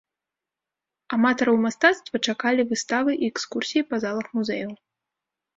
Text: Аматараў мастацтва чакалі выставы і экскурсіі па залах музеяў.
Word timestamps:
Аматараў 1.17 1.59
мастацтва 1.65 2.21
чакалі 2.33 2.61
выставы 2.71 3.11
і 3.21 3.29
экскурсіі 3.31 3.87
па 3.91 3.95
залах 4.07 4.27
музеяў. 4.39 4.73